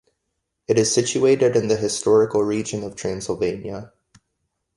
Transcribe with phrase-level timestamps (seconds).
[0.67, 3.93] It is situated in the historical region of Transylvania.